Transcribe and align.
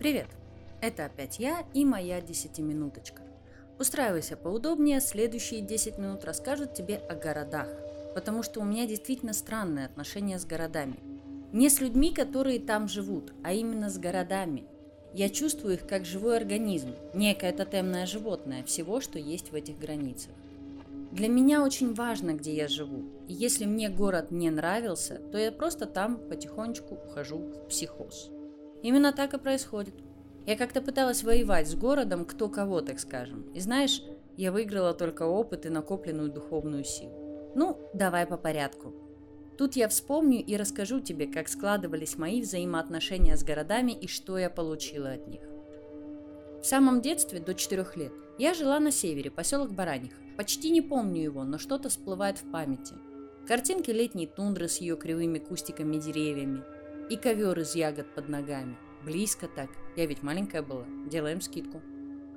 Привет! 0.00 0.28
Это 0.80 1.04
опять 1.04 1.38
я 1.38 1.66
и 1.74 1.84
моя 1.84 2.22
десятиминуточка. 2.22 3.20
Устраивайся 3.78 4.34
поудобнее, 4.34 4.98
следующие 4.98 5.60
10 5.60 5.98
минут 5.98 6.24
расскажут 6.24 6.72
тебе 6.72 6.96
о 6.96 7.14
городах, 7.14 7.68
потому 8.14 8.42
что 8.42 8.60
у 8.60 8.64
меня 8.64 8.86
действительно 8.86 9.34
странное 9.34 9.84
отношение 9.84 10.38
с 10.38 10.46
городами. 10.46 10.96
Не 11.52 11.68
с 11.68 11.82
людьми, 11.82 12.14
которые 12.14 12.60
там 12.60 12.88
живут, 12.88 13.34
а 13.44 13.52
именно 13.52 13.90
с 13.90 13.98
городами. 13.98 14.64
Я 15.12 15.28
чувствую 15.28 15.74
их 15.74 15.86
как 15.86 16.06
живой 16.06 16.38
организм, 16.38 16.94
некое 17.12 17.52
тотемное 17.52 18.06
животное 18.06 18.64
всего, 18.64 19.02
что 19.02 19.18
есть 19.18 19.52
в 19.52 19.54
этих 19.54 19.78
границах. 19.78 20.32
Для 21.12 21.28
меня 21.28 21.62
очень 21.62 21.92
важно, 21.92 22.32
где 22.32 22.54
я 22.54 22.68
живу. 22.68 23.04
И 23.28 23.34
если 23.34 23.66
мне 23.66 23.90
город 23.90 24.30
не 24.30 24.48
нравился, 24.48 25.20
то 25.30 25.36
я 25.36 25.52
просто 25.52 25.84
там 25.84 26.16
потихонечку 26.16 26.94
ухожу 26.94 27.36
в 27.36 27.68
психоз. 27.68 28.30
Именно 28.82 29.12
так 29.12 29.34
и 29.34 29.38
происходит. 29.38 29.94
Я 30.46 30.56
как-то 30.56 30.80
пыталась 30.80 31.22
воевать 31.22 31.68
с 31.68 31.74
городом 31.74 32.24
кто 32.24 32.48
кого, 32.48 32.80
так 32.80 32.98
скажем. 32.98 33.42
И 33.54 33.60
знаешь, 33.60 34.02
я 34.36 34.52
выиграла 34.52 34.94
только 34.94 35.24
опыт 35.24 35.66
и 35.66 35.68
накопленную 35.68 36.30
духовную 36.30 36.84
силу. 36.84 37.52
Ну, 37.54 37.78
давай 37.92 38.26
по 38.26 38.36
порядку. 38.36 38.94
Тут 39.58 39.76
я 39.76 39.88
вспомню 39.88 40.42
и 40.42 40.56
расскажу 40.56 41.00
тебе, 41.00 41.26
как 41.26 41.48
складывались 41.48 42.16
мои 42.16 42.40
взаимоотношения 42.40 43.36
с 43.36 43.44
городами 43.44 43.92
и 43.92 44.06
что 44.06 44.38
я 44.38 44.48
получила 44.48 45.10
от 45.10 45.28
них. 45.28 45.42
В 46.62 46.64
самом 46.64 47.02
детстве, 47.02 47.40
до 47.40 47.54
4 47.54 47.86
лет, 47.96 48.12
я 48.38 48.54
жила 48.54 48.80
на 48.80 48.90
севере, 48.90 49.30
поселок 49.30 49.72
Бараниха. 49.72 50.16
Почти 50.38 50.70
не 50.70 50.80
помню 50.80 51.22
его, 51.22 51.44
но 51.44 51.58
что-то 51.58 51.90
всплывает 51.90 52.38
в 52.38 52.50
памяти. 52.50 52.94
Картинки 53.46 53.90
летней 53.90 54.26
тундры 54.26 54.68
с 54.68 54.78
ее 54.78 54.96
кривыми 54.96 55.38
кустиками 55.38 55.98
деревьями 55.98 56.62
и 57.10 57.16
ковер 57.16 57.58
из 57.58 57.74
ягод 57.74 58.14
под 58.14 58.28
ногами. 58.28 58.76
Близко 59.04 59.48
так. 59.48 59.68
Я 59.96 60.06
ведь 60.06 60.22
маленькая 60.22 60.62
была. 60.62 60.84
Делаем 61.10 61.40
скидку. 61.40 61.82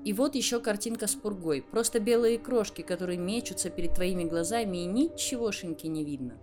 И 0.04 0.12
вот 0.12 0.36
еще 0.36 0.60
картинка 0.60 1.08
с 1.08 1.16
пургой. 1.16 1.62
Просто 1.62 2.00
белые 2.00 2.38
крошки, 2.40 2.82
которые 2.82 3.18
мечутся 3.18 3.70
перед 3.70 3.94
твоими 3.94 4.24
глазами 4.24 4.78
и 4.78 4.86
ничегошеньки 4.86 5.88
не 5.88 6.04
видно. 6.04 6.38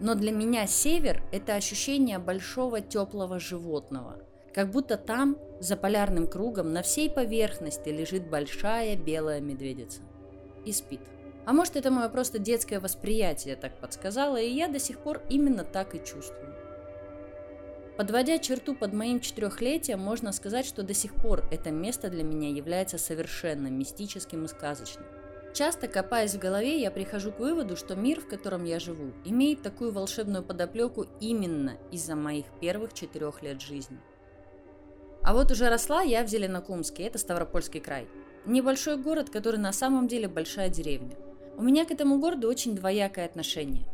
Но 0.00 0.14
для 0.14 0.32
меня 0.32 0.66
север– 0.66 1.22
это 1.32 1.54
ощущение 1.54 2.18
большого 2.18 2.80
теплого 2.80 3.38
животного. 3.38 4.22
Как 4.52 4.70
будто 4.70 4.96
там, 4.96 5.38
за 5.60 5.76
полярным 5.76 6.26
кругом, 6.26 6.72
на 6.72 6.82
всей 6.82 7.08
поверхности 7.08 7.90
лежит 7.90 8.28
большая 8.28 8.96
белая 8.96 9.40
медведица. 9.40 10.00
И 10.64 10.72
спит. 10.72 11.00
А 11.46 11.52
может, 11.52 11.76
это 11.76 11.90
мое 11.90 12.08
просто 12.08 12.38
детское 12.38 12.80
восприятие 12.80 13.56
так 13.56 13.78
подсказало, 13.78 14.40
и 14.40 14.50
я 14.50 14.68
до 14.68 14.78
сих 14.78 14.98
пор 14.98 15.22
именно 15.28 15.64
так 15.64 15.94
и 15.94 16.04
чувствую. 16.04 16.59
Подводя 18.00 18.38
черту 18.38 18.74
под 18.74 18.94
моим 18.94 19.20
четырехлетием, 19.20 20.00
можно 20.00 20.32
сказать, 20.32 20.64
что 20.64 20.82
до 20.82 20.94
сих 20.94 21.14
пор 21.14 21.44
это 21.50 21.70
место 21.70 22.08
для 22.08 22.22
меня 22.24 22.48
является 22.48 22.96
совершенно 22.96 23.66
мистическим 23.66 24.46
и 24.46 24.48
сказочным. 24.48 25.04
Часто 25.52 25.86
копаясь 25.86 26.34
в 26.34 26.38
голове, 26.38 26.80
я 26.80 26.90
прихожу 26.90 27.30
к 27.30 27.38
выводу, 27.38 27.76
что 27.76 27.96
мир, 27.96 28.22
в 28.22 28.26
котором 28.26 28.64
я 28.64 28.80
живу, 28.80 29.12
имеет 29.26 29.60
такую 29.60 29.92
волшебную 29.92 30.42
подоплеку 30.42 31.08
именно 31.20 31.76
из-за 31.92 32.16
моих 32.16 32.46
первых 32.58 32.94
четырех 32.94 33.42
лет 33.42 33.60
жизни. 33.60 33.98
А 35.22 35.34
вот 35.34 35.50
уже 35.50 35.68
росла 35.68 36.00
я 36.00 36.24
в 36.24 36.28
Зеленокумске, 36.28 37.02
это 37.02 37.18
Ставропольский 37.18 37.80
край. 37.80 38.08
Небольшой 38.46 38.96
город, 38.96 39.28
который 39.28 39.60
на 39.60 39.74
самом 39.74 40.08
деле 40.08 40.26
большая 40.26 40.70
деревня. 40.70 41.18
У 41.58 41.62
меня 41.62 41.84
к 41.84 41.90
этому 41.90 42.18
городу 42.18 42.48
очень 42.48 42.74
двоякое 42.74 43.26
отношение. 43.26 43.84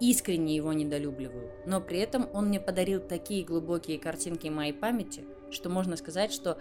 Искренне 0.00 0.54
его 0.54 0.72
недолюбливаю, 0.72 1.50
но 1.66 1.80
при 1.80 1.98
этом 1.98 2.28
он 2.32 2.46
мне 2.48 2.60
подарил 2.60 3.00
такие 3.00 3.44
глубокие 3.44 3.98
картинки 3.98 4.46
моей 4.46 4.72
памяти, 4.72 5.24
что 5.50 5.68
можно 5.70 5.96
сказать, 5.96 6.32
что 6.32 6.58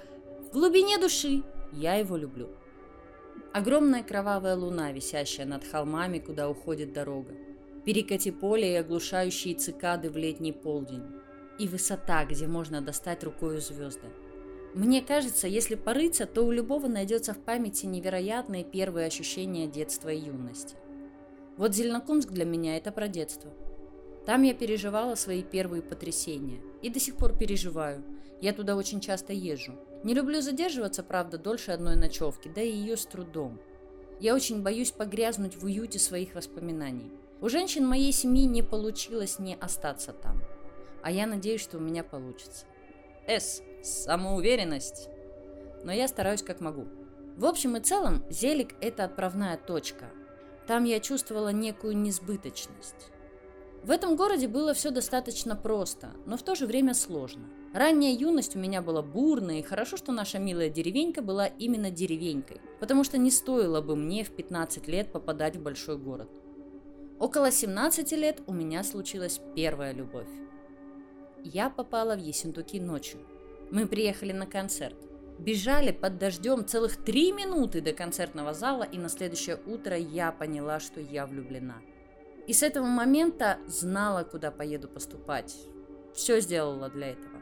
в 0.47 0.53
глубине 0.53 0.97
души 0.97 1.43
я 1.71 1.95
его 1.95 2.17
люблю. 2.17 2.49
Огромная 3.53 4.03
кровавая 4.03 4.55
луна, 4.55 4.91
висящая 4.91 5.45
над 5.45 5.65
холмами, 5.65 6.19
куда 6.19 6.49
уходит 6.49 6.93
дорога. 6.93 7.33
Перекати 7.85 8.31
поле 8.31 8.73
и 8.73 8.75
оглушающие 8.75 9.55
цикады 9.55 10.09
в 10.09 10.17
летний 10.17 10.51
полдень. 10.51 11.03
И 11.59 11.67
высота, 11.67 12.25
где 12.25 12.47
можно 12.47 12.81
достать 12.81 13.23
рукою 13.23 13.61
звезды. 13.61 14.07
Мне 14.73 15.01
кажется, 15.01 15.47
если 15.47 15.75
порыться, 15.75 16.25
то 16.25 16.43
у 16.43 16.51
любого 16.51 16.87
найдется 16.87 17.33
в 17.33 17.39
памяти 17.39 17.85
невероятные 17.85 18.63
первые 18.63 19.07
ощущения 19.07 19.67
детства 19.67 20.09
и 20.09 20.19
юности. 20.19 20.75
Вот 21.57 21.73
Зеленокумск 21.73 22.29
для 22.29 22.45
меня 22.45 22.77
это 22.77 22.91
про 22.91 23.07
детство. 23.07 23.51
Там 24.25 24.43
я 24.43 24.53
переживала 24.53 25.15
свои 25.15 25.41
первые 25.41 25.81
потрясения. 25.81 26.61
И 26.81 26.89
до 26.89 26.99
сих 26.99 27.15
пор 27.15 27.37
переживаю. 27.37 28.03
Я 28.41 28.53
туда 28.53 28.75
очень 28.75 28.99
часто 28.99 29.33
езжу. 29.33 29.73
Не 30.03 30.13
люблю 30.13 30.41
задерживаться, 30.41 31.01
правда, 31.01 31.37
дольше 31.37 31.71
одной 31.71 31.95
ночевки, 31.95 32.51
да 32.53 32.61
и 32.61 32.71
ее 32.71 32.97
с 32.97 33.05
трудом. 33.05 33.59
Я 34.19 34.35
очень 34.35 34.61
боюсь 34.61 34.91
погрязнуть 34.91 35.55
в 35.55 35.63
уюте 35.63 35.97
своих 35.97 36.35
воспоминаний. 36.35 37.11
У 37.41 37.49
женщин 37.49 37.87
моей 37.87 38.11
семьи 38.11 38.45
не 38.45 38.61
получилось 38.61 39.39
не 39.39 39.55
остаться 39.55 40.13
там. 40.13 40.41
А 41.01 41.11
я 41.11 41.25
надеюсь, 41.25 41.61
что 41.61 41.77
у 41.77 41.81
меня 41.81 42.03
получится. 42.03 42.65
С. 43.27 43.61
Самоуверенность. 43.83 45.09
Но 45.83 45.91
я 45.91 46.07
стараюсь 46.07 46.43
как 46.43 46.59
могу. 46.59 46.85
В 47.37 47.45
общем 47.45 47.77
и 47.77 47.79
целом, 47.79 48.23
Зелик– 48.29 48.75
это 48.81 49.03
отправная 49.05 49.57
точка. 49.57 50.05
Там 50.67 50.83
я 50.83 50.99
чувствовала 50.99 51.49
некую 51.49 51.97
несбыточность. 51.97 53.11
В 53.83 53.89
этом 53.89 54.17
городе 54.17 54.49
было 54.49 54.73
все 54.73 54.91
достаточно 54.91 55.55
просто, 55.55 56.09
но 56.25 56.35
в 56.35 56.43
то 56.43 56.55
же 56.55 56.65
время 56.67 56.93
сложно. 56.93 57.47
Ранняя 57.73 58.13
юность 58.13 58.55
у 58.55 58.59
меня 58.59 58.81
была 58.81 59.01
бурная, 59.01 59.59
и 59.59 59.63
хорошо, 59.63 59.95
что 59.95 60.11
наша 60.11 60.39
милая 60.39 60.69
деревенька 60.69 61.21
была 61.21 61.47
именно 61.47 61.89
деревенькой, 61.89 62.59
потому 62.81 63.05
что 63.05 63.17
не 63.17 63.31
стоило 63.31 63.81
бы 63.81 63.95
мне 63.95 64.25
в 64.25 64.31
15 64.31 64.87
лет 64.87 65.11
попадать 65.11 65.55
в 65.55 65.63
большой 65.63 65.97
город. 65.97 66.29
Около 67.19 67.49
17 67.49 68.11
лет 68.13 68.41
у 68.45 68.53
меня 68.53 68.83
случилась 68.83 69.39
первая 69.55 69.93
любовь. 69.93 70.27
Я 71.43 71.69
попала 71.69 72.15
в 72.15 72.19
Ессентуки 72.19 72.79
ночью. 72.79 73.21
Мы 73.71 73.87
приехали 73.87 74.33
на 74.33 74.45
концерт. 74.45 74.97
Бежали 75.39 75.91
под 75.91 76.17
дождем 76.17 76.65
целых 76.65 76.97
три 76.97 77.31
минуты 77.31 77.79
до 77.81 77.93
концертного 77.93 78.53
зала, 78.53 78.83
и 78.83 78.97
на 78.97 79.07
следующее 79.07 79.59
утро 79.67 79.95
я 79.95 80.31
поняла, 80.31 80.79
что 80.79 80.99
я 80.99 81.27
влюблена. 81.27 81.75
И 82.47 82.53
с 82.53 82.63
этого 82.63 82.85
момента 82.85 83.59
знала, 83.67 84.23
куда 84.23 84.49
поеду 84.51 84.87
поступать. 84.87 85.55
Все 86.15 86.39
сделала 86.39 86.89
для 86.89 87.11
этого. 87.11 87.41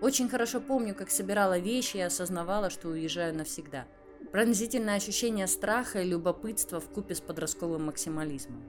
Очень 0.00 0.28
хорошо 0.28 0.60
помню, 0.60 0.94
как 0.94 1.10
собирала 1.10 1.58
вещи 1.58 1.98
и 1.98 2.00
осознавала, 2.00 2.70
что 2.70 2.88
уезжаю 2.88 3.34
навсегда. 3.34 3.86
Пронзительное 4.32 4.96
ощущение 4.96 5.46
страха 5.46 6.00
и 6.00 6.08
любопытства 6.08 6.80
в 6.80 6.88
купе 6.88 7.14
с 7.14 7.20
подростковым 7.20 7.86
максимализмом. 7.86 8.62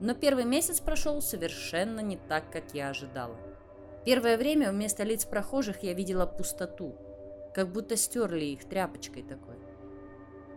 Но 0.00 0.14
первый 0.14 0.44
месяц 0.44 0.80
прошел 0.80 1.22
совершенно 1.22 2.00
не 2.00 2.16
так, 2.16 2.50
как 2.50 2.74
я 2.74 2.90
ожидала. 2.90 3.36
Первое 4.04 4.38
время 4.38 4.72
вместо 4.72 5.04
лиц 5.04 5.24
прохожих 5.24 5.82
я 5.82 5.92
видела 5.92 6.26
пустоту– 6.26 6.96
как 7.54 7.72
будто 7.72 7.96
стерли 7.96 8.44
их 8.46 8.64
тряпочкой 8.64 9.22
такой. 9.22 9.56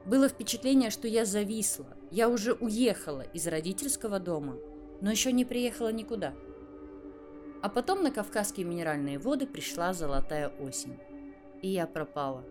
Было 0.06 0.28
впечатление, 0.28 0.90
что 0.90 1.08
я 1.08 1.26
зависла. 1.26 1.88
Я 2.12 2.30
уже 2.30 2.54
уехала 2.54 3.22
из 3.22 3.48
родительского 3.48 4.20
дома, 4.20 4.58
но 5.02 5.10
еще 5.10 5.32
не 5.32 5.46
приехала 5.46 5.92
никуда. 5.92 6.34
А 7.62 7.70
потом 7.70 8.04
на 8.04 8.12
Кавказские 8.12 8.66
минеральные 8.66 9.18
воды 9.18 9.48
пришла 9.48 9.94
золотая 9.94 10.50
осень. 10.50 11.00
И 11.62 11.70
я 11.70 11.88
пропала. 11.88 12.44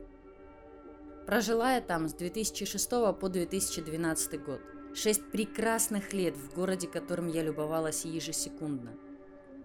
Прожила 1.27 1.75
я 1.75 1.83
там 1.83 2.09
с 2.09 2.15
2006 2.15 2.91
по 2.91 3.29
2012 3.29 4.43
год. 4.43 4.61
Шесть 4.95 5.31
прекрасных 5.31 6.13
лет 6.13 6.37
в 6.37 6.55
городе, 6.55 6.89
которым 6.89 7.29
я 7.29 7.43
любовалась 7.43 8.05
ежесекундно– 8.05 8.93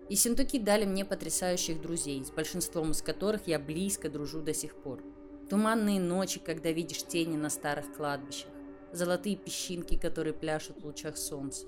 и 0.09 0.15
синтуки 0.15 0.59
дали 0.59 0.85
мне 0.85 1.05
потрясающих 1.05 1.81
друзей, 1.81 2.23
с 2.23 2.31
большинством 2.31 2.91
из 2.91 3.01
которых 3.01 3.47
я 3.47 3.59
близко 3.59 4.09
дружу 4.09 4.41
до 4.41 4.53
сих 4.53 4.75
пор. 4.75 5.03
Туманные 5.49 5.99
ночи, 5.99 6.39
когда 6.43 6.71
видишь 6.71 7.03
тени 7.03 7.37
на 7.37 7.49
старых 7.49 7.93
кладбищах. 7.95 8.49
Золотые 8.91 9.35
песчинки, 9.35 9.97
которые 9.97 10.33
пляшут 10.33 10.81
в 10.81 10.85
лучах 10.85 11.17
солнца. 11.17 11.67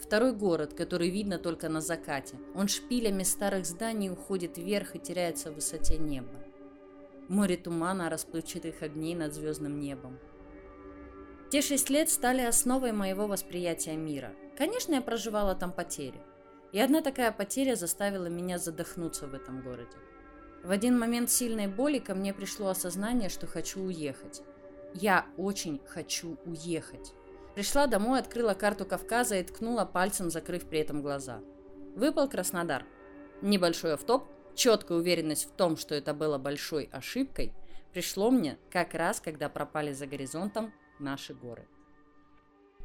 Второй 0.00 0.32
город, 0.32 0.74
который 0.74 1.08
видно 1.08 1.38
только 1.38 1.68
на 1.68 1.80
закате. 1.80 2.36
Он 2.54 2.68
шпилями 2.68 3.22
старых 3.22 3.64
зданий 3.64 4.10
уходит 4.10 4.58
вверх 4.58 4.94
и 4.94 4.98
теряется 4.98 5.50
в 5.50 5.54
высоте 5.54 5.96
неба. 5.96 6.28
Море 7.28 7.56
тумана 7.56 8.10
расплывчатых 8.10 8.82
огней 8.82 9.14
над 9.14 9.34
звездным 9.34 9.80
небом. 9.80 10.18
Те 11.50 11.62
шесть 11.62 11.90
лет 11.90 12.10
стали 12.10 12.42
основой 12.42 12.92
моего 12.92 13.26
восприятия 13.26 13.96
мира. 13.96 14.34
Конечно, 14.58 14.94
я 14.94 15.00
проживала 15.00 15.54
там 15.54 15.72
потери. 15.72 16.20
И 16.72 16.80
одна 16.80 17.00
такая 17.00 17.32
потеря 17.32 17.76
заставила 17.76 18.26
меня 18.26 18.58
задохнуться 18.58 19.26
в 19.26 19.34
этом 19.34 19.62
городе. 19.62 19.96
В 20.62 20.70
один 20.70 20.98
момент 20.98 21.30
сильной 21.30 21.68
боли 21.68 21.98
ко 21.98 22.14
мне 22.14 22.34
пришло 22.34 22.68
осознание, 22.68 23.28
что 23.28 23.46
хочу 23.46 23.80
уехать. 23.80 24.42
Я 24.94 25.26
очень 25.36 25.80
хочу 25.86 26.38
уехать. 26.44 27.12
Пришла 27.54 27.86
домой, 27.86 28.18
открыла 28.18 28.54
карту 28.54 28.84
Кавказа 28.84 29.36
и 29.36 29.42
ткнула 29.42 29.84
пальцем, 29.84 30.28
закрыв 30.28 30.64
при 30.68 30.80
этом 30.80 31.02
глаза. 31.02 31.40
Выпал 31.94 32.28
Краснодар. 32.28 32.84
Небольшой 33.42 33.94
автоп, 33.94 34.28
четкая 34.54 34.98
уверенность 34.98 35.48
в 35.48 35.52
том, 35.52 35.76
что 35.76 35.94
это 35.94 36.14
было 36.14 36.36
большой 36.36 36.88
ошибкой, 36.92 37.54
пришло 37.92 38.30
мне 38.30 38.58
как 38.70 38.94
раз, 38.94 39.20
когда 39.20 39.48
пропали 39.48 39.92
за 39.92 40.06
горизонтом 40.06 40.72
наши 40.98 41.32
горы. 41.32 41.68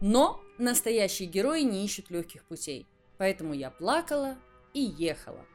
Но 0.02 0.42
настоящие 0.58 1.28
герои 1.28 1.62
не 1.62 1.84
ищут 1.84 2.10
легких 2.10 2.44
путей, 2.46 2.88
поэтому 3.22 3.54
я 3.54 3.70
плакала 3.70 4.36
и 4.74 4.82
ехала. 4.82 5.46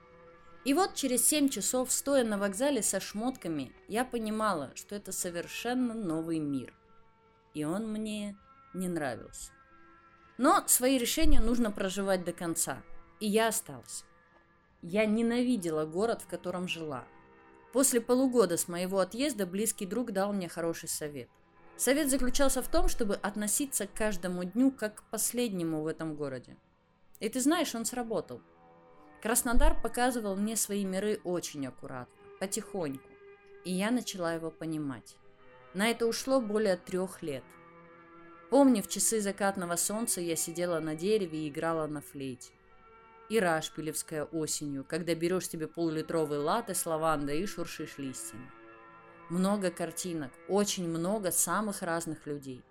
И 0.65 0.73
вот 0.73 0.95
через 0.95 1.27
7 1.27 1.49
часов, 1.49 1.91
стоя 1.91 2.23
на 2.23 2.39
вокзале 2.39 2.81
со 2.81 3.01
шмотками, 3.01 3.73
я 3.89 4.05
понимала, 4.05 4.71
что 4.77 4.95
это 4.95 5.11
совершенно 5.11 5.93
новый 5.93 6.39
мир. 6.39 6.73
И 7.55 7.65
он 7.65 7.91
мне 7.91 8.37
не 8.73 8.87
нравился. 8.87 9.51
Но 10.39 10.63
свои 10.69 10.97
решения 10.97 11.41
нужно 11.41 11.73
проживать 11.73 12.25
до 12.25 12.33
конца. 12.33 12.85
И 13.19 13.27
я 13.27 13.49
осталась. 13.49 14.05
Я 14.81 15.05
ненавидела 15.05 15.87
город, 15.87 16.23
в 16.23 16.29
котором 16.29 16.69
жила. 16.69 17.05
После 17.73 18.01
полугода 18.01 18.59
с 18.59 18.69
моего 18.69 19.01
отъезда 19.01 19.45
близкий 19.45 19.87
друг 19.87 20.13
дал 20.13 20.33
мне 20.33 20.49
хороший 20.49 20.89
совет. 20.89 21.29
Совет 21.77 22.11
заключался 22.11 22.63
в 22.63 22.69
том, 22.69 22.87
чтобы 22.87 23.17
относиться 23.17 23.89
к 23.89 23.93
каждому 23.93 24.45
дню 24.45 24.71
как 24.71 25.01
к 25.01 25.03
последнему 25.11 25.83
в 25.83 25.89
этом 25.89 26.15
городе. 26.15 26.57
И 27.21 27.29
ты 27.29 27.41
знаешь, 27.41 27.75
он 27.75 27.85
сработал. 27.85 28.41
Краснодар 29.23 29.81
показывал 29.81 30.37
мне 30.37 30.57
свои 30.57 30.85
миры 30.85 31.21
очень 31.25 31.67
аккуратно, 31.67 32.15
потихоньку. 32.39 33.09
И 33.65 33.73
я 33.73 33.91
начала 33.91 34.35
его 34.35 34.51
понимать. 34.51 35.17
На 35.75 35.89
это 35.89 36.07
ушло 36.07 36.41
более 36.41 36.77
трех 36.77 37.23
лет. 37.23 37.43
Помню, 38.51 38.83
в 38.83 38.89
часы 38.89 39.21
закатного 39.21 39.77
солнца 39.77 40.21
я 40.21 40.37
сидела 40.37 40.79
на 40.79 40.95
дереве 40.95 41.41
и 41.41 41.49
играла 41.49 41.87
на 41.87 42.01
флейте. 42.01 42.53
И 43.29 43.41
рашпилевская 43.41 44.25
осенью, 44.25 44.85
когда 44.85 45.15
берешь 45.15 45.49
себе 45.49 45.67
полулитровый 45.67 46.39
латте 46.39 46.75
с 46.75 46.87
лавандой 46.87 47.41
и 47.41 47.47
шуршишь 47.47 47.99
листьями. 47.99 48.49
Много 49.29 49.73
картинок, 49.73 50.31
очень 50.49 50.89
много 50.89 51.33
самых 51.33 51.83
разных 51.83 52.27
людей. 52.27 52.63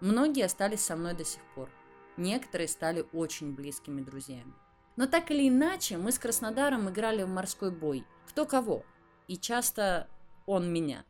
Многие 0.00 0.44
остались 0.44 0.84
со 0.84 0.94
мной 0.94 1.14
до 1.14 1.24
сих 1.24 1.40
пор. 1.54 1.70
Некоторые 2.16 2.68
стали 2.68 3.06
очень 3.12 3.54
близкими 3.54 4.00
друзьями. 4.00 4.54
Но 4.96 5.06
так 5.06 5.30
или 5.30 5.48
иначе, 5.48 5.98
мы 5.98 6.12
с 6.12 6.18
Краснодаром 6.18 6.88
играли 6.88 7.22
в 7.22 7.28
морской 7.28 7.70
бой. 7.70 8.04
Кто 8.26 8.46
кого. 8.46 8.84
И 9.28 9.36
часто 9.36 10.08
он 10.46 10.72
меня. 10.72 11.04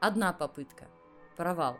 Одна 0.00 0.32
попытка. 0.32 0.88
Провал 1.36 1.78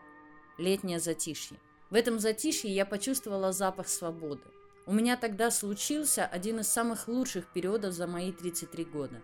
летнее 0.59 1.01
затишье. 1.01 1.59
В 1.91 1.95
этом 1.95 2.19
затишье 2.19 2.71
я 2.71 2.87
почувствовала 2.87 3.53
запах 3.53 3.89
свободы. 3.89 4.43
У 4.87 4.93
меня 4.93 5.17
тогда 5.17 5.51
случился 5.51 6.27
один 6.27 6.61
из 6.61 6.69
самых 6.69 7.09
лучших 7.09 7.53
периодов 7.53 7.95
за 7.95 8.07
мои 8.07 8.33
33 8.33 8.85
года. 8.85 9.23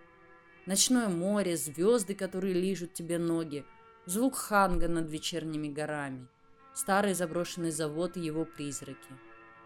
Ночное 0.65 1.07
море, 1.07 1.57
звезды, 1.57 2.15
которые 2.15 2.53
лижут 2.53 2.93
тебе 2.93 3.17
ноги, 3.17 3.65
звук 4.05 4.35
ханга 4.35 4.87
над 4.87 5.09
вечерними 5.09 5.67
горами, 5.67 6.27
старый 6.73 7.13
заброшенный 7.13 7.71
завод 7.71 8.17
и 8.17 8.21
его 8.21 8.45
призраки, 8.45 9.11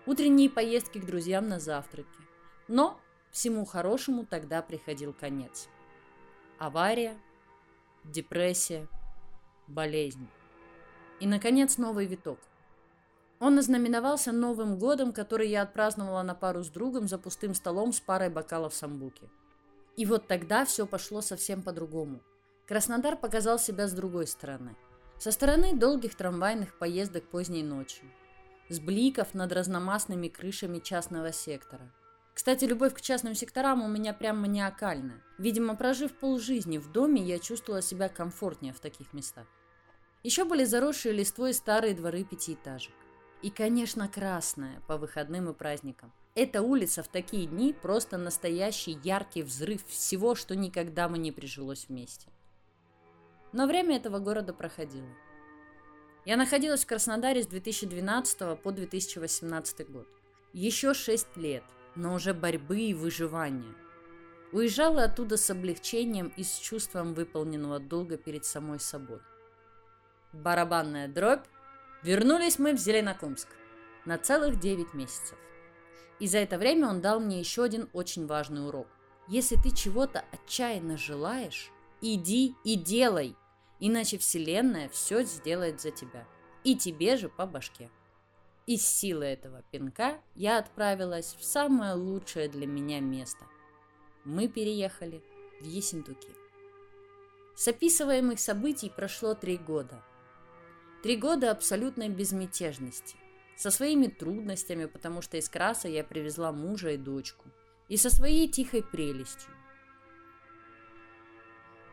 утренние 0.06 0.50
поездки 0.50 1.00
к 1.00 1.06
друзьям 1.06 1.48
на 1.48 1.60
завтраки. 1.60 2.08
Но 2.68 3.00
всему 3.32 3.66
хорошему 3.66 4.26
тогда 4.26 4.62
приходил 4.62 5.14
конец. 5.14 5.68
Авария, 6.58 7.18
депрессия, 8.04 8.88
болезнь. 9.68 10.28
И, 11.20 11.28
наконец, 11.28 11.78
новый 11.78 12.06
виток. 12.06 12.40
Он 13.40 13.60
ознаменовался 13.60 14.32
Новым 14.32 14.80
годом, 14.80 15.12
который 15.12 15.50
я 15.50 15.64
отпраздновала 15.64 16.24
на 16.24 16.36
пару 16.36 16.64
с 16.64 16.70
другом 16.70 17.08
за 17.08 17.18
пустым 17.18 17.54
столом 17.54 17.92
с 17.92 18.00
парой 18.00 18.30
бокалов 18.30 18.74
самбуки. 18.74 19.30
И 19.98 20.06
вот 20.06 20.28
тогда 20.28 20.66
все 20.66 20.86
пошло 20.86 21.22
совсем 21.22 21.62
по-другому. 21.62 22.22
Краснодар 22.68 23.16
показал 23.16 23.60
себя 23.60 23.88
с 23.88 23.94
другой 23.94 24.28
стороны. 24.28 24.76
Со 25.18 25.32
стороны 25.32 25.74
долгих 25.74 26.16
трамвайных 26.16 26.78
поездок 26.78 27.24
поздней 27.30 27.64
ночью. 27.64 28.12
С 28.70 28.80
бликов 28.80 29.34
над 29.34 29.52
разномастными 29.54 30.28
крышами 30.28 30.80
частного 30.80 31.32
сектора. 31.32 31.92
Кстати, 32.34 32.66
любовь 32.66 32.94
к 32.94 33.02
частным 33.02 33.34
секторам 33.34 33.82
у 33.82 33.88
меня 33.88 34.14
прям 34.14 34.42
маниакальная. 34.42 35.24
Видимо, 35.38 35.76
прожив 35.76 36.14
полжизни 36.14 36.78
в 36.78 36.92
доме, 36.92 37.24
я 37.24 37.40
чувствовала 37.40 37.82
себя 37.82 38.10
комфортнее 38.10 38.74
в 38.74 38.82
таких 38.82 39.14
местах. 39.14 39.48
Еще 40.22 40.44
были 40.44 40.66
заросшие 40.66 41.14
листвой 41.14 41.54
старые 41.54 41.96
дворы 41.96 42.26
пятиэтажек. 42.26 42.94
И, 43.42 43.50
конечно, 43.50 44.10
красная 44.10 44.82
по 44.88 44.98
выходным 44.98 45.50
и 45.50 45.54
праздникам. 45.54 46.12
Эта 46.36 46.62
улица 46.62 47.04
в 47.04 47.08
такие 47.08 47.48
дни 47.48 47.74
просто 47.74 48.18
настоящий 48.18 49.00
яркий 49.04 49.44
взрыв 49.44 49.86
всего, 49.88 50.36
что 50.36 50.56
никогда 50.56 51.08
мы 51.08 51.18
не 51.18 51.32
прижилось 51.32 51.86
вместе. 51.88 52.28
Но 53.56 53.66
время 53.66 53.98
этого 53.98 54.20
города 54.20 54.54
проходило. 54.54 55.10
Я 56.26 56.38
находилась 56.38 56.84
в 56.84 56.88
Краснодаре 56.88 57.42
с 57.42 57.48
2012 57.48 58.62
по 58.62 58.72
2018 58.72 59.90
год. 59.90 60.08
Еще 60.54 60.94
шесть 60.94 61.36
лет, 61.36 61.64
но 61.96 62.14
уже 62.14 62.36
борьбы 62.36 62.82
и 62.82 62.94
выживания. 62.94 63.74
Уезжала 64.52 65.06
оттуда 65.06 65.38
с 65.38 65.50
облегчением 65.50 66.32
и 66.38 66.44
с 66.44 66.58
чувством 66.58 67.16
выполненного 67.16 67.80
долга 67.80 68.18
перед 68.18 68.46
самой 68.46 68.80
собой 68.80 69.20
барабанная 70.36 71.08
дробь, 71.08 71.46
вернулись 72.04 72.60
мы 72.60 72.74
в 72.74 72.78
Зеленокумск 72.78 73.48
на 74.06 74.18
целых 74.18 74.60
9 74.60 74.94
месяцев. 74.94 75.38
И 76.20 76.28
за 76.28 76.40
это 76.40 76.58
время 76.58 76.88
он 76.88 77.02
дал 77.02 77.20
мне 77.20 77.40
еще 77.40 77.64
один 77.64 77.90
очень 77.94 78.26
важный 78.26 78.66
урок. 78.68 78.88
Если 79.28 79.56
ты 79.56 79.76
чего-то 79.76 80.24
отчаянно 80.32 80.98
желаешь, 80.98 81.72
иди 82.02 82.56
и 82.64 82.76
делай, 82.76 83.36
иначе 83.80 84.18
Вселенная 84.18 84.90
все 84.90 85.24
сделает 85.24 85.82
за 85.82 85.92
тебя. 85.92 86.28
И 86.64 86.76
тебе 86.76 87.18
же 87.18 87.30
по 87.30 87.46
башке. 87.46 87.90
Из 88.66 88.86
силы 88.86 89.26
этого 89.26 89.64
пинка 89.72 90.20
я 90.34 90.58
отправилась 90.58 91.36
в 91.38 91.44
самое 91.44 91.94
лучшее 91.94 92.50
для 92.50 92.66
меня 92.66 93.00
место. 93.00 93.46
Мы 94.24 94.48
переехали 94.48 95.24
в 95.62 95.66
Ессентуки. 95.66 96.30
С 97.56 97.68
описываемых 97.68 98.40
событий 98.40 98.90
прошло 98.90 99.34
три 99.36 99.58
года– 99.58 100.04
Три 101.06 101.18
года 101.18 101.52
абсолютной 101.52 102.10
безмятежности. 102.10 103.16
Со 103.56 103.70
своими 103.70 104.08
трудностями, 104.08 104.86
потому 104.86 105.22
что 105.22 105.38
из 105.38 105.48
Краса 105.48 105.88
я 105.88 106.04
привезла 106.04 106.52
мужа 106.52 106.94
и 106.94 106.98
дочку. 106.98 107.46
И 107.90 107.96
со 107.96 108.10
своей 108.10 108.48
тихой 108.48 108.82
прелестью. 108.82 109.54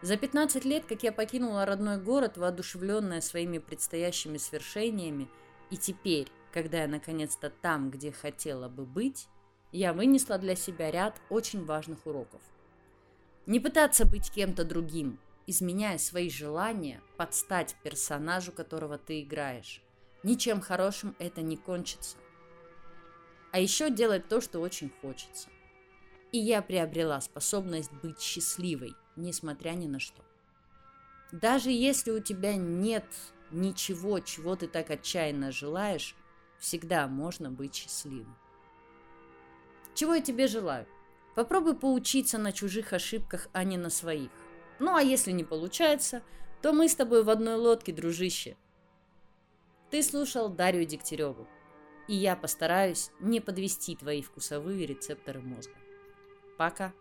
За 0.03 0.17
15 0.17 0.65
лет, 0.65 0.85
как 0.85 1.05
я 1.05 1.13
покинула 1.13 1.65
родной 1.65 1.97
город, 1.97 2.37
воодушевленная 2.37 3.21
своими 3.21 3.59
предстоящими 3.59 4.37
свершениями, 4.37 5.29
и 5.71 5.77
теперь, 5.77 6.27
когда 6.53 6.83
я 6.83 6.89
наконец-то 6.89 7.51
там, 7.51 7.89
где 7.89 8.11
хотела 8.11 8.69
бы 8.69 8.85
быть, 8.85 9.29
я 9.71 9.93
вынесла 9.93 10.39
для 10.39 10.57
себя 10.57 10.91
ряд 10.91 11.21
очень 11.31 11.65
важных 11.65 12.05
уроков. 12.05 12.43
Не 13.47 13.61
пытаться 13.61 14.05
быть 14.05 14.33
кем-то 14.33 14.65
другим, 14.65 15.21
изменяя 15.47 15.99
свои 15.99 16.29
желания, 16.29 17.01
подстать 17.17 17.77
персонажу, 17.85 18.51
которого 18.51 18.99
ты 18.99 19.23
играешь. 19.23 19.83
Ничем 20.25 20.61
хорошим 20.61 21.15
это 21.21 21.43
не 21.43 21.57
кончится. 21.57 22.17
А 23.53 23.61
еще 23.61 23.89
делать 23.89 24.29
то, 24.29 24.41
что 24.41 24.59
очень 24.59 24.91
хочется. 25.01 25.49
И 26.33 26.39
я 26.39 26.61
приобрела 26.61 27.21
способность 27.21 27.93
быть 28.03 28.21
счастливой, 28.21 28.95
несмотря 29.17 29.71
ни 29.71 29.87
на 29.87 29.99
что. 29.99 30.23
Даже 31.33 31.71
если 31.71 32.11
у 32.11 32.21
тебя 32.21 32.57
нет 32.57 33.07
ничего, 33.51 34.21
чего 34.21 34.57
ты 34.57 34.67
так 34.67 34.91
отчаянно 34.91 35.53
желаешь, 35.53 36.15
всегда 36.59 37.07
можно 37.09 37.51
быть 37.51 37.75
счастливым. 37.75 38.37
Чего 39.95 40.15
я 40.15 40.21
тебе 40.21 40.47
желаю? 40.47 40.87
Попробуй 41.35 41.75
поучиться 41.75 42.39
на 42.39 42.53
чужих 42.53 42.93
ошибках, 42.93 43.49
а 43.53 43.65
не 43.65 43.77
на 43.77 43.91
своих. 43.91 44.31
Ну 44.79 44.95
а 44.95 45.03
если 45.03 45.33
не 45.33 45.45
получается, 45.45 46.23
то 46.61 46.73
мы 46.73 46.89
с 46.89 46.95
тобой 46.95 47.25
в 47.25 47.31
одной 47.31 47.57
лодке, 47.57 47.93
дружище. 47.93 48.57
Ты 49.91 50.03
слушал 50.03 50.49
Дарью 50.49 50.87
Дегтяреву, 50.87 51.47
и 52.09 52.15
я 52.15 52.37
постараюсь 52.37 53.11
не 53.21 53.41
подвести 53.41 53.97
твои 53.97 54.23
вкусовые 54.23 54.87
рецепторы 54.87 55.41
мозга. 55.41 55.75
Пока. 56.57 56.93